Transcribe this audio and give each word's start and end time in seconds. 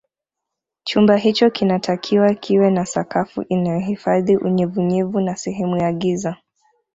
Chumba 0.83 1.15
hicho 1.19 1.49
kinatakiwa 1.49 2.33
kiwe 2.35 2.71
na 2.71 2.85
sakafu 2.85 3.41
inayohifadhi 3.41 4.37
unyevunyevu 4.37 5.19
na 5.21 5.35
sehemu 5.35 5.77
ya 5.77 5.93
giza 5.93 6.37